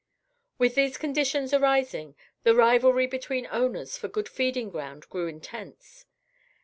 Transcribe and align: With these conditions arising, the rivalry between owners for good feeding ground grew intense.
With 0.57 0.73
these 0.73 0.97
conditions 0.97 1.53
arising, 1.53 2.15
the 2.41 2.55
rivalry 2.55 3.05
between 3.05 3.47
owners 3.51 3.97
for 3.97 4.07
good 4.07 4.27
feeding 4.29 4.71
ground 4.71 5.07
grew 5.09 5.27
intense. 5.27 6.07